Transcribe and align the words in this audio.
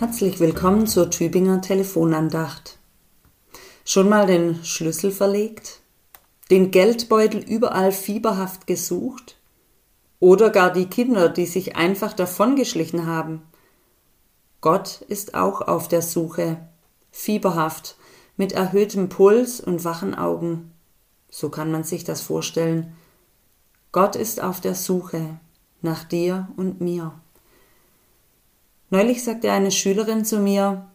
Herzlich 0.00 0.40
willkommen 0.40 0.86
zur 0.86 1.10
Tübinger 1.10 1.60
Telefonandacht. 1.60 2.78
Schon 3.84 4.08
mal 4.08 4.26
den 4.26 4.64
Schlüssel 4.64 5.10
verlegt? 5.10 5.82
Den 6.50 6.70
Geldbeutel 6.70 7.42
überall 7.42 7.92
fieberhaft 7.92 8.66
gesucht? 8.66 9.36
Oder 10.18 10.48
gar 10.48 10.72
die 10.72 10.86
Kinder, 10.86 11.28
die 11.28 11.44
sich 11.44 11.76
einfach 11.76 12.14
davongeschlichen 12.14 13.04
haben? 13.04 13.42
Gott 14.62 15.02
ist 15.08 15.34
auch 15.34 15.60
auf 15.60 15.86
der 15.86 16.00
Suche, 16.00 16.66
fieberhaft, 17.10 17.98
mit 18.38 18.52
erhöhtem 18.52 19.10
Puls 19.10 19.60
und 19.60 19.84
wachen 19.84 20.14
Augen. 20.14 20.72
So 21.28 21.50
kann 21.50 21.70
man 21.70 21.84
sich 21.84 22.04
das 22.04 22.22
vorstellen. 22.22 22.96
Gott 23.92 24.16
ist 24.16 24.42
auf 24.42 24.62
der 24.62 24.76
Suche 24.76 25.38
nach 25.82 26.04
dir 26.04 26.48
und 26.56 26.80
mir. 26.80 27.20
Neulich 28.90 29.22
sagte 29.22 29.52
eine 29.52 29.70
Schülerin 29.70 30.24
zu 30.24 30.40
mir, 30.40 30.86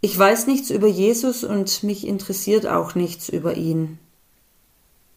ich 0.00 0.18
weiß 0.18 0.46
nichts 0.46 0.70
über 0.70 0.88
Jesus 0.88 1.44
und 1.44 1.82
mich 1.82 2.06
interessiert 2.06 2.66
auch 2.66 2.94
nichts 2.94 3.28
über 3.28 3.56
ihn. 3.56 3.98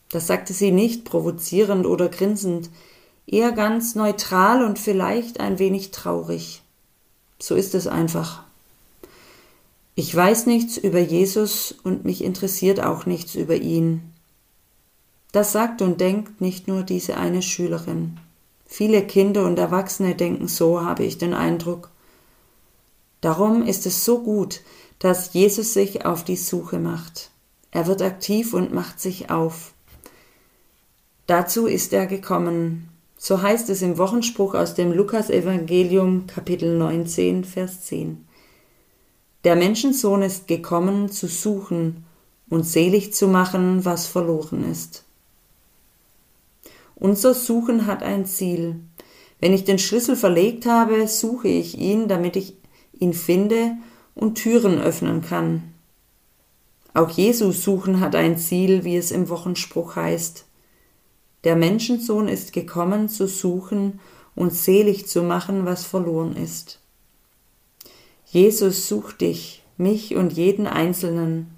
Das 0.09 0.27
sagte 0.27 0.53
sie 0.53 0.71
nicht 0.71 1.05
provozierend 1.05 1.85
oder 1.87 2.09
grinsend, 2.09 2.69
eher 3.25 3.51
ganz 3.51 3.95
neutral 3.95 4.63
und 4.63 4.77
vielleicht 4.77 5.39
ein 5.39 5.57
wenig 5.57 5.91
traurig. 5.91 6.61
So 7.39 7.55
ist 7.55 7.73
es 7.73 7.87
einfach. 7.87 8.43
Ich 9.95 10.13
weiß 10.13 10.45
nichts 10.45 10.77
über 10.77 10.99
Jesus 10.99 11.75
und 11.83 12.03
mich 12.03 12.23
interessiert 12.23 12.79
auch 12.79 13.05
nichts 13.05 13.35
über 13.35 13.55
ihn. 13.55 14.01
Das 15.31 15.51
sagt 15.51 15.81
und 15.81 15.99
denkt 15.99 16.41
nicht 16.41 16.67
nur 16.67 16.83
diese 16.83 17.17
eine 17.17 17.41
Schülerin. 17.41 18.19
Viele 18.75 19.05
Kinder 19.05 19.45
und 19.45 19.59
Erwachsene 19.59 20.15
denken 20.15 20.47
so, 20.47 20.81
habe 20.83 21.03
ich 21.03 21.19
den 21.19 21.35
Eindruck. 21.35 21.91
Darum 23.21 23.61
ist 23.61 23.85
es 23.85 24.03
so 24.03 24.23
gut, 24.23 24.61
dass 24.97 25.31
Jesus 25.33 25.75
sich 25.75 26.07
auf 26.07 26.23
die 26.23 26.37
Suche 26.37 26.79
macht. 26.79 27.29
Er 27.69 27.85
wird 27.85 28.01
aktiv 28.01 28.55
und 28.55 28.73
macht 28.73 28.99
sich 28.99 29.29
auf. 29.29 29.75
Dazu 31.27 31.67
ist 31.67 31.93
er 31.93 32.07
gekommen. 32.07 32.89
So 33.15 33.43
heißt 33.43 33.69
es 33.69 33.83
im 33.83 33.99
Wochenspruch 33.99 34.55
aus 34.55 34.73
dem 34.73 34.91
Lukasevangelium 34.91 36.25
Kapitel 36.25 36.75
19, 36.75 37.43
Vers 37.43 37.81
10. 37.83 38.25
Der 39.43 39.55
Menschensohn 39.55 40.23
ist 40.23 40.47
gekommen, 40.47 41.11
zu 41.11 41.27
suchen 41.27 42.05
und 42.49 42.63
selig 42.63 43.13
zu 43.13 43.27
machen, 43.27 43.85
was 43.85 44.07
verloren 44.07 44.67
ist. 44.67 45.03
Unser 46.95 47.33
Suchen 47.33 47.85
hat 47.85 48.03
ein 48.03 48.25
Ziel. 48.25 48.79
Wenn 49.39 49.53
ich 49.53 49.63
den 49.63 49.79
Schlüssel 49.79 50.15
verlegt 50.15 50.65
habe, 50.65 51.07
suche 51.07 51.47
ich 51.47 51.77
ihn, 51.77 52.07
damit 52.07 52.35
ich 52.35 52.55
ihn 52.93 53.13
finde 53.13 53.77
und 54.15 54.35
Türen 54.35 54.79
öffnen 54.79 55.21
kann. 55.21 55.73
Auch 56.93 57.09
Jesus 57.09 57.63
Suchen 57.63 57.99
hat 57.99 58.15
ein 58.15 58.37
Ziel, 58.37 58.83
wie 58.83 58.95
es 58.95 59.11
im 59.11 59.29
Wochenspruch 59.29 59.95
heißt. 59.95 60.45
Der 61.43 61.55
Menschensohn 61.55 62.27
ist 62.27 62.53
gekommen, 62.53 63.09
zu 63.09 63.27
suchen 63.27 63.99
und 64.35 64.53
selig 64.53 65.07
zu 65.07 65.23
machen, 65.23 65.65
was 65.65 65.85
verloren 65.85 66.35
ist. 66.35 66.79
Jesus 68.25 68.87
sucht 68.87 69.21
dich, 69.21 69.63
mich 69.77 70.15
und 70.15 70.33
jeden 70.33 70.67
Einzelnen, 70.67 71.53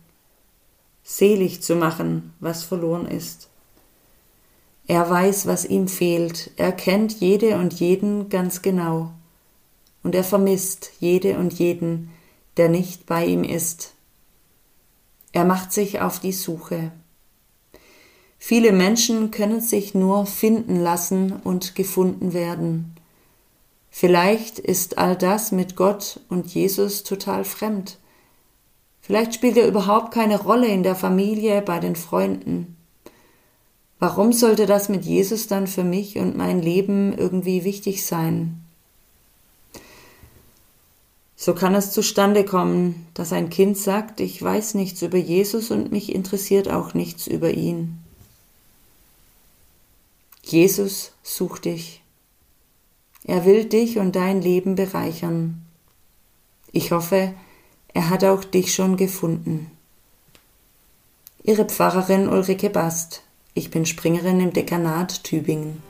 selig 1.04 1.62
zu 1.62 1.76
machen, 1.76 2.34
was 2.40 2.64
verloren 2.64 3.06
ist. 3.06 3.50
Er 4.88 5.10
weiß, 5.10 5.48
was 5.48 5.66
ihm 5.66 5.88
fehlt, 5.88 6.52
er 6.58 6.72
kennt 6.72 7.20
jede 7.20 7.58
und 7.58 7.74
jeden 7.74 8.30
ganz 8.30 8.62
genau, 8.62 9.12
und 10.04 10.14
er 10.14 10.24
vermisst 10.24 10.92
jede 11.00 11.40
und 11.40 11.54
jeden, 11.54 12.12
der 12.58 12.70
nicht 12.70 13.06
bei 13.06 13.26
ihm 13.26 13.44
ist. 13.44 13.94
Er 15.32 15.44
macht 15.44 15.74
sich 15.74 16.02
auf 16.02 16.20
die 16.20 16.32
Suche. 16.32 16.92
Viele 18.38 18.72
Menschen 18.72 19.32
können 19.32 19.60
sich 19.60 19.96
nur 19.96 20.28
finden 20.28 20.80
lassen 20.80 21.34
und 21.44 21.74
gefunden 21.74 22.34
werden. 22.34 22.96
Vielleicht 23.90 24.60
ist 24.60 24.98
all 25.00 25.16
das 25.16 25.52
mit 25.52 25.76
Gott 25.76 26.20
und 26.30 26.54
Jesus 26.54 27.04
total 27.04 27.44
fremd. 27.44 27.98
Vielleicht 29.02 29.34
spielt 29.34 29.58
er 29.58 29.68
überhaupt 29.68 30.14
keine 30.14 30.40
Rolle 30.40 30.68
in 30.68 30.84
der 30.84 30.96
Familie, 30.96 31.62
bei 31.62 31.80
den 31.80 31.96
Freunden. 31.96 32.75
Warum 34.00 34.34
sollte 34.34 34.66
das 34.66 34.90
mit 34.90 35.06
Jesus 35.06 35.48
dann 35.48 35.68
für 35.68 35.84
mich 35.84 36.18
und 36.18 36.36
mein 36.36 36.62
Leben 36.62 37.18
irgendwie 37.18 37.64
wichtig 37.64 38.06
sein? 38.06 38.62
So 41.38 41.54
kann 41.54 41.76
es 41.76 41.92
zustande 41.92 42.44
kommen, 42.44 43.08
dass 43.14 43.32
ein 43.32 43.50
Kind 43.50 43.78
sagt, 43.78 44.20
ich 44.20 44.42
weiß 44.42 44.74
nichts 44.74 45.02
über 45.02 45.18
Jesus 45.18 45.70
und 45.72 45.92
mich 45.92 46.14
interessiert 46.14 46.70
auch 46.70 46.94
nichts 46.94 47.28
über 47.28 47.52
ihn. 47.52 48.00
Jesus 50.44 51.12
sucht 51.24 51.66
dich. 51.66 52.02
Er 53.26 53.46
will 53.46 53.66
dich 53.66 53.98
und 53.98 54.16
dein 54.16 54.42
Leben 54.42 54.76
bereichern. 54.76 55.66
Ich 56.72 56.92
hoffe, 56.92 57.34
er 57.94 58.10
hat 58.10 58.24
auch 58.24 58.44
dich 58.44 58.74
schon 58.74 58.98
gefunden. 58.98 59.72
Ihre 61.44 61.66
Pfarrerin 61.66 62.28
Ulrike 62.28 62.70
Bast. 62.70 63.25
Ich 63.58 63.72
bin 63.72 63.86
Springerin 63.86 64.42
im 64.42 64.52
Dekanat 64.52 65.24
Tübingen. 65.24 65.82